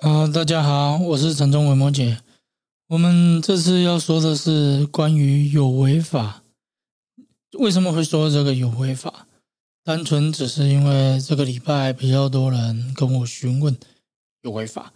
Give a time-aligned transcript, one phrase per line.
[0.00, 2.20] 啊，大家好，我是陈忠伟摩姐。
[2.86, 6.44] 我们这次要说的是关于有为法。
[7.58, 9.26] 为什么会说这个有为法？
[9.82, 13.76] 单纯只是因为这个礼拜比较多人跟我询问
[14.42, 14.92] 有为法。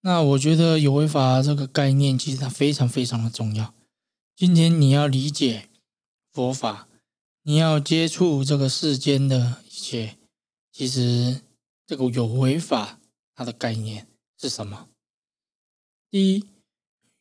[0.00, 3.74] 那我觉得有为法这个概念其实它非常非常的重要。
[4.34, 5.68] 今天你要理解
[6.32, 6.88] 佛法，
[7.42, 10.16] 你要接触这个世间的一切，
[10.72, 11.42] 其实
[11.86, 12.98] 这个有为法。
[13.34, 14.06] 它的概念
[14.38, 14.88] 是什么？
[16.10, 16.44] 第一，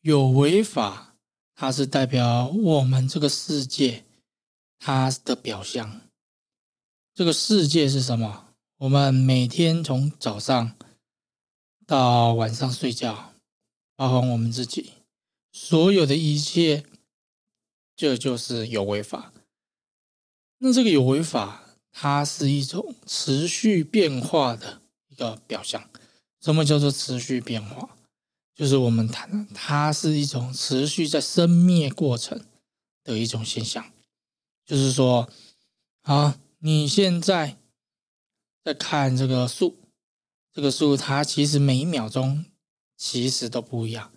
[0.02, 1.16] 有为法，
[1.56, 4.04] 它是代表我们这个世界
[4.80, 6.02] 它的表象。
[7.14, 8.54] 这个世界是什么？
[8.78, 10.76] 我们每天从早上
[11.86, 13.34] 到晚上睡觉，
[13.96, 14.94] 包括我们自己
[15.52, 16.86] 所有的一切，
[17.96, 19.32] 这就是有为法。
[20.58, 25.91] 那这个有为法，它是一种持续变化的一个表象。
[26.42, 27.96] 什么叫做持续变化？
[28.54, 32.46] 就是我们谈的，它是一种持续在生灭过程
[33.04, 33.92] 的一种现象。
[34.66, 35.30] 就是说，
[36.02, 37.58] 啊，你现在
[38.64, 39.78] 在看这个树，
[40.52, 42.46] 这个树它其实每一秒钟
[42.98, 44.12] 其实都不一样。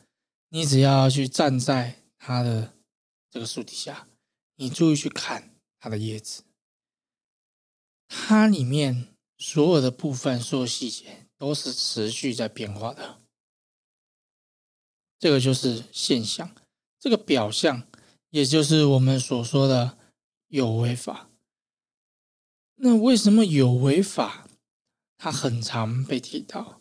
[0.49, 2.75] 你只要去站在它的
[3.31, 4.09] 这个树底下，
[4.57, 6.43] 你注意去看它的叶子，
[8.09, 11.24] 它里面所有的部分，所有细节。
[11.45, 13.19] 都是持续在变化的，
[15.19, 16.55] 这个就是现象，
[16.99, 17.87] 这个表象，
[18.31, 19.99] 也就是我们所说的
[20.49, 21.29] 有为法。
[22.77, 24.49] 那为什么有为法
[25.19, 26.81] 它很常被提到？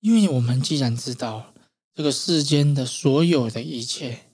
[0.00, 1.54] 因为我们既然知道
[1.94, 4.32] 这个世间的所有的一切，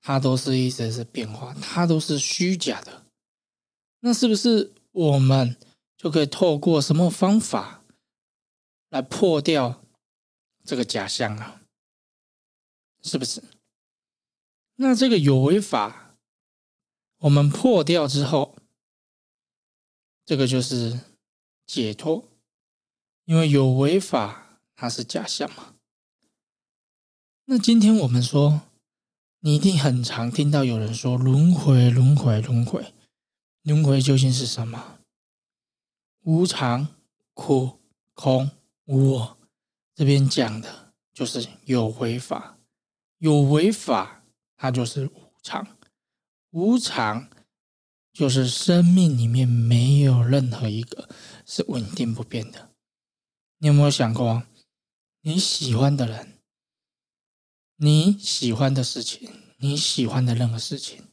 [0.00, 3.04] 它都是一直是变化，它都是虚假的。
[3.98, 5.56] 那是不是我们
[5.96, 7.81] 就可以透过什么方法？
[8.92, 9.86] 来破掉
[10.64, 11.62] 这个假象啊，
[13.00, 13.42] 是不是？
[14.74, 16.18] 那这个有为法，
[17.20, 18.54] 我们破掉之后，
[20.26, 21.00] 这个就是
[21.64, 22.28] 解脱，
[23.24, 25.74] 因为有为法它是假象嘛。
[27.46, 28.60] 那今天我们说，
[29.40, 32.92] 你一定很常听到有人说轮回，轮回，轮回，
[33.62, 34.98] 轮回究竟是什么？
[36.24, 36.88] 无常、
[37.32, 37.80] 苦、
[38.12, 38.50] 空。
[38.84, 39.38] 我
[39.94, 42.58] 这边讲的就是有为法，
[43.18, 44.24] 有为法
[44.56, 45.78] 它就是无常，
[46.50, 47.30] 无常
[48.12, 51.08] 就是生命里面没有任何一个
[51.46, 52.70] 是稳定不变的。
[53.58, 54.42] 你有没有想过，
[55.20, 56.40] 你喜欢的人，
[57.76, 61.04] 你喜欢的事情，你喜欢的任何事情，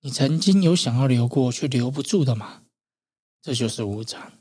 [0.00, 2.62] 你曾经有想要留过却留不住的吗？
[3.42, 4.39] 这就是无常。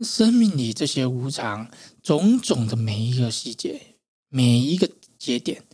[0.00, 1.70] 生命里这些无常，
[2.02, 3.96] 种种的每一个细节，
[4.28, 5.64] 每一个节点，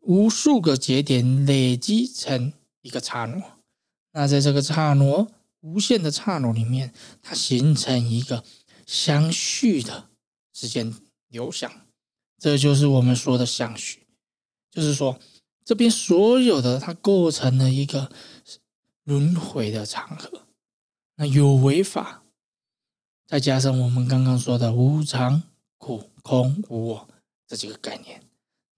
[0.00, 2.52] 无数个节点累积成
[2.82, 3.42] 一个刹那。
[4.12, 5.26] 那在这个刹那、
[5.60, 8.44] 无限的刹那里面，它形成一个
[8.86, 10.08] 相续的
[10.52, 10.94] 时间
[11.28, 11.70] 流向，
[12.38, 14.06] 这就是我们说的相续。
[14.70, 15.18] 就是说，
[15.64, 18.12] 这边所有的它构成了一个
[19.02, 20.46] 轮回的长河。
[21.16, 22.23] 那有为法。
[23.26, 25.42] 再加上我们刚刚说的无常、
[25.78, 27.08] 苦、空、无我
[27.46, 28.22] 这几个概念，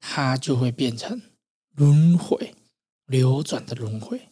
[0.01, 1.21] 它就会变成
[1.75, 2.55] 轮回、
[3.07, 4.29] 流转的轮回。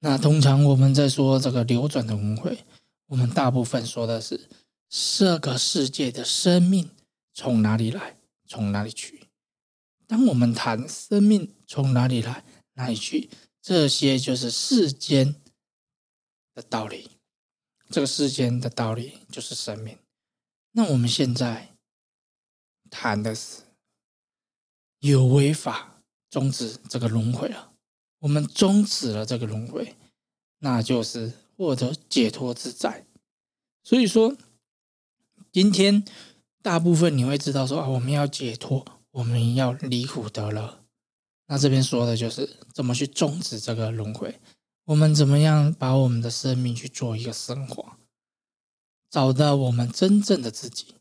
[0.00, 2.64] 那通常我们在说这个流转的轮回，
[3.06, 4.48] 我们大部分说的是
[4.88, 6.90] 这个世界的生命
[7.34, 8.16] 从哪里来，
[8.46, 9.26] 从哪里去。
[10.06, 12.44] 当我们谈生命从哪里来，
[12.74, 13.30] 哪里去，
[13.62, 15.36] 这些就是世间
[16.54, 17.10] 的道理。
[17.90, 19.98] 这个世间的道理就是生命。
[20.72, 21.76] 那我们现在
[22.88, 23.62] 谈的是
[25.00, 26.00] 有为法
[26.30, 27.72] 终止这个轮回了。
[28.20, 29.96] 我们终止了这个轮回，
[30.58, 33.06] 那就是获得解脱自在。
[33.82, 34.36] 所以说，
[35.50, 36.04] 今天
[36.60, 40.84] 大部分你会知道说啊，我们要解脱，我们要离苦得乐。
[41.46, 44.38] 那这边说的就是怎么去终止这个轮回。
[44.90, 47.96] 我们怎么样把我们的生命去做一个升华，
[49.08, 50.96] 找到我们真正的自己？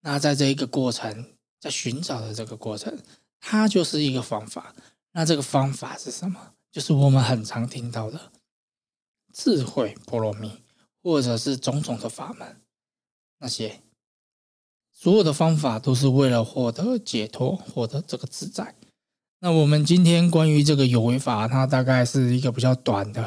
[0.00, 2.98] 那在这一个过程，在寻找的这个过程，
[3.38, 4.74] 它就是一个方法。
[5.12, 6.54] 那这个方法是什么？
[6.72, 8.32] 就是我们很常听到的
[9.32, 10.64] 智慧波罗蜜，
[11.00, 12.60] 或者是种种的法门。
[13.38, 13.80] 那些
[14.90, 18.74] 所有的方法都是为了获得解脱，获得这个自在。
[19.44, 23.22] 那我们今天关于这个有为法，它大概是一个比较短的，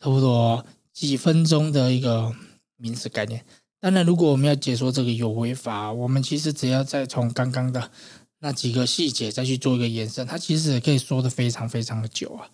[0.00, 2.34] 差不多几分钟的一个
[2.78, 3.44] 名词概念。
[3.80, 7.92] 当然，如果我们要解说这个有为法，我们其实只要再从刚刚的
[8.40, 12.50] 那几个细节再去做一个延伸，它其实也可以说的非常非常的久啊。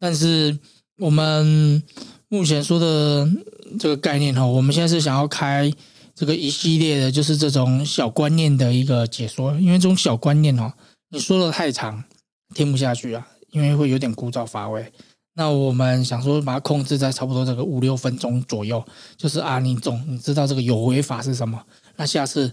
[0.00, 0.58] 但是
[0.96, 1.80] 我们
[2.26, 3.28] 目前说的
[3.78, 5.72] 这个概念哈，我们现在是想要开
[6.12, 10.72] 这个一系列的，就是这种小观念的一个解说，因为这种小观念哦，
[11.10, 12.02] 你说的太长，
[12.54, 14.92] 听不下去啊，因为会有点枯燥乏味。
[15.34, 18.84] 那我们想说，把它控制在差不多这个五六分钟左右，
[19.16, 21.64] 就是啊，你总你知道这个有为法是什么？
[21.96, 22.52] 那下次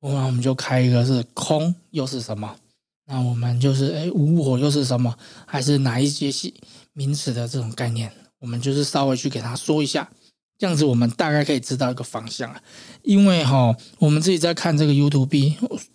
[0.00, 2.54] 我们我们就开一个是空又是什么？
[3.06, 5.16] 那我们就是哎无我又是什么？
[5.46, 6.54] 还是哪一些系
[6.92, 8.12] 名词的这种概念？
[8.40, 10.10] 我们就是稍微去给他说一下，
[10.58, 12.62] 这样子我们大概可以知道一个方向啊。
[13.02, 15.54] 因为哈，我们自己在看这个 YouTube，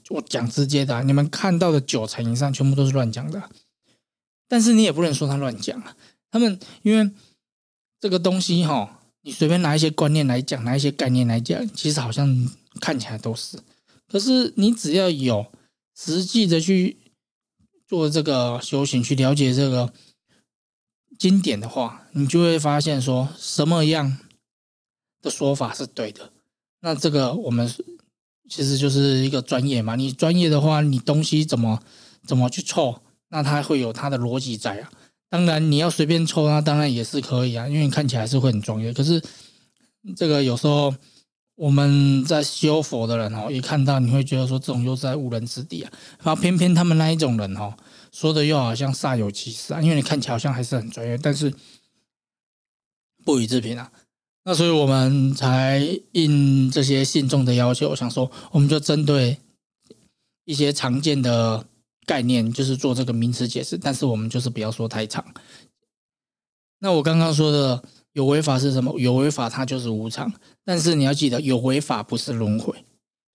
[0.09, 3.49] 我讲直接的，你们看到的九成以上全部都是乱讲的。
[4.47, 5.95] 但是你也不能说他乱讲啊，
[6.29, 7.09] 他们因为
[7.99, 12.49] 这个东西哈，你随便拿一些观念来讲，拿一些概念来讲，其实好像
[12.79, 13.57] 看起来都是。
[14.07, 15.45] 可是你只要有
[15.97, 16.97] 实际的去
[17.87, 19.93] 做这个修行，去了解这个
[21.17, 24.17] 经典的话，你就会发现说什么样
[25.21, 26.31] 的说法是对的。
[26.81, 27.71] 那这个我们
[28.49, 31.81] 其实就是一个专业嘛，你专业的话，你东西怎么
[32.25, 33.01] 怎么去凑？
[33.29, 34.91] 那它会有它的逻辑在啊，
[35.29, 38.91] 当然你要随便抽，那当然也是可以啊，因为你看起来是会很专业。
[38.91, 39.21] 可是
[40.17, 40.93] 这个有时候
[41.55, 45.91] 我们在修佛的人哦，一看到你会觉得说这种又在误人子弟啊，
[46.23, 47.73] 然后偏偏他们那一种人哦，
[48.11, 51.53] 说的又好像煞有其事啊，因为你看起来好像还是很专业，但是
[53.23, 53.91] 不予置评啊。
[54.43, 55.81] 那所以我们才
[56.13, 59.37] 应这些信众的要求，我想说我们就针对
[60.45, 61.65] 一些常见的。
[62.07, 65.23] 概念就是做这个名词解释，但是我们就是不要说太长。
[66.79, 67.81] 那我刚刚说的
[68.13, 68.99] 有违法是什么？
[68.99, 70.33] 有违法它就是无常，
[70.65, 72.73] 但是你要记得有违法不是轮回。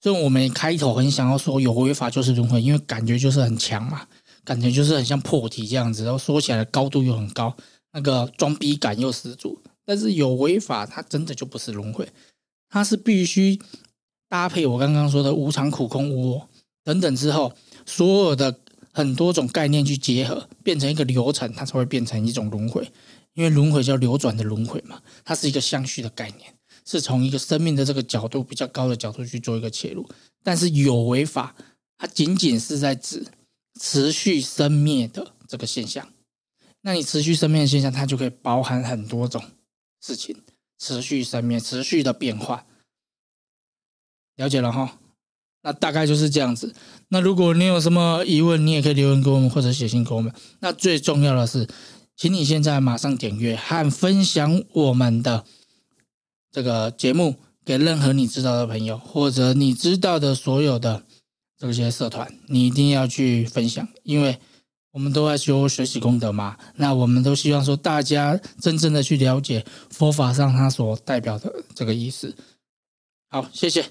[0.02, 4.06] 所以我们开头很想要说有违法就是轮回，因为感觉就是很强嘛，
[4.44, 7.56] 感觉就是很像破题这样子，然后说起来高度又很高，
[7.92, 9.58] 那个装逼感又十足。
[9.86, 12.06] 但是有为法它真的就不是轮回，
[12.68, 13.58] 它是必须
[14.28, 16.48] 搭配我刚刚说的无常、苦、空、无我
[16.84, 17.54] 等等之后。
[17.88, 18.58] 所有的
[18.90, 22.90] 很多种概念去结合，变成一个流程，它才会变成一种轮回。
[23.34, 26.52] 因为轮回叫流转的轮回嘛，它是一个相续的概念，
[26.84, 30.04] 是从一个生命的这个角度比较高的角度去做一个切入。
[30.42, 31.54] 但是有为法，
[31.96, 33.24] 它仅仅是在指
[33.80, 36.08] 持续生灭的这个现象。
[36.80, 39.40] 那你持续生灭的现象，它就可以包含很多种
[40.06, 40.36] 事情，
[40.78, 42.64] 持续生灭，持续的变化。
[44.36, 44.98] 了解了哈。
[45.62, 46.72] 那大概就是这样子。
[47.08, 50.32] 那如果你有什么疑问，你也可以留言给我们或者写信给我们。
[50.60, 51.66] 那最重要的是，
[52.14, 55.44] 请你现在马上点阅和分享我们的
[56.52, 61.02] 这个节目给任何你知道的朋友，或者你知道的所有的
[61.58, 64.38] 这些社团，你一定要去分享，因为
[64.96, 66.56] 我们都在修学习功德嘛。
[66.76, 72.34] 那我们都希望说，大家真正的去了解佛法上它所代表的这个意思。
[73.28, 73.84] 好，谢谢。